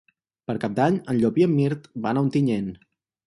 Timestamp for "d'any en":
0.79-1.19